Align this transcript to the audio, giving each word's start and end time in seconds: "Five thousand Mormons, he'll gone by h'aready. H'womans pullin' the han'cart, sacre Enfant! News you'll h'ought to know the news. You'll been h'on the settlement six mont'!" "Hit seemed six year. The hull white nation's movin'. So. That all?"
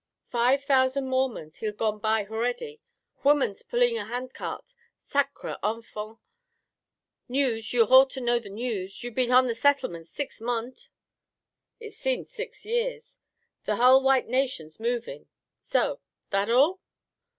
"Five 0.31 0.63
thousand 0.63 1.09
Mormons, 1.09 1.57
he'll 1.57 1.73
gone 1.73 1.99
by 1.99 2.23
h'aready. 2.25 2.79
H'womans 3.21 3.61
pullin' 3.67 3.93
the 3.93 4.05
han'cart, 4.05 4.73
sacre 5.05 5.57
Enfant! 5.63 6.17
News 7.29 7.71
you'll 7.71 7.85
h'ought 7.85 8.09
to 8.13 8.19
know 8.19 8.39
the 8.39 8.49
news. 8.49 9.03
You'll 9.03 9.13
been 9.13 9.29
h'on 9.29 9.45
the 9.45 9.53
settlement 9.53 10.07
six 10.07 10.41
mont'!" 10.41 10.89
"Hit 11.79 11.93
seemed 11.93 12.29
six 12.29 12.65
year. 12.65 12.99
The 13.65 13.75
hull 13.75 14.01
white 14.01 14.25
nation's 14.27 14.79
movin'. 14.79 15.27
So. 15.61 16.01
That 16.31 16.49
all?" 16.49 16.81